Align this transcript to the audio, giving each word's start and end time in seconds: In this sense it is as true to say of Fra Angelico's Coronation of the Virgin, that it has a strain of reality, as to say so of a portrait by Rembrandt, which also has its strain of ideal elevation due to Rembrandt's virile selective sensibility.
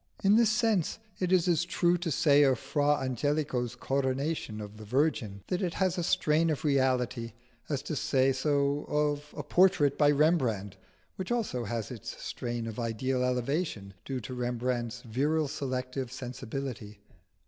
In 0.23 0.35
this 0.35 0.49
sense 0.49 0.97
it 1.19 1.31
is 1.31 1.47
as 1.47 1.63
true 1.63 1.95
to 1.99 2.09
say 2.09 2.41
of 2.41 2.57
Fra 2.57 2.95
Angelico's 2.95 3.75
Coronation 3.75 4.59
of 4.59 4.77
the 4.77 4.83
Virgin, 4.83 5.43
that 5.45 5.61
it 5.61 5.75
has 5.75 5.95
a 5.95 6.01
strain 6.03 6.49
of 6.49 6.65
reality, 6.65 7.33
as 7.69 7.83
to 7.83 7.95
say 7.95 8.31
so 8.33 8.85
of 8.87 9.31
a 9.37 9.43
portrait 9.43 9.99
by 9.99 10.09
Rembrandt, 10.09 10.75
which 11.17 11.31
also 11.31 11.65
has 11.65 11.91
its 11.91 12.19
strain 12.19 12.65
of 12.65 12.79
ideal 12.79 13.23
elevation 13.23 13.93
due 14.03 14.19
to 14.21 14.33
Rembrandt's 14.33 15.03
virile 15.03 15.47
selective 15.47 16.11
sensibility. 16.11 16.97